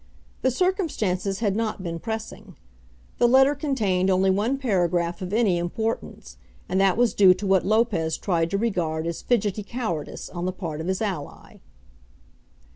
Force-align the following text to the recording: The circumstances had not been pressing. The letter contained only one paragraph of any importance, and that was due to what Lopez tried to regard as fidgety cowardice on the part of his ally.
The 0.41 0.49
circumstances 0.49 1.41
had 1.41 1.55
not 1.55 1.83
been 1.83 1.99
pressing. 1.99 2.55
The 3.19 3.27
letter 3.27 3.53
contained 3.53 4.09
only 4.09 4.31
one 4.31 4.57
paragraph 4.57 5.21
of 5.21 5.31
any 5.31 5.59
importance, 5.59 6.37
and 6.67 6.81
that 6.81 6.97
was 6.97 7.13
due 7.13 7.35
to 7.35 7.45
what 7.45 7.67
Lopez 7.67 8.17
tried 8.17 8.49
to 8.49 8.57
regard 8.57 9.05
as 9.05 9.21
fidgety 9.21 9.61
cowardice 9.61 10.27
on 10.27 10.45
the 10.45 10.53
part 10.53 10.81
of 10.81 10.87
his 10.87 11.03
ally. 11.03 11.57